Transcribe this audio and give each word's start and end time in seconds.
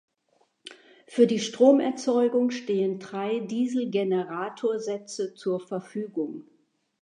Für 1.05 1.27
die 1.27 1.37
Stromerzeugung 1.37 2.49
stehen 2.49 2.97
drei 2.97 3.37
Dieselgeneratorsätze 3.37 5.35
zur 5.35 5.59
Verfügung. 5.59 6.43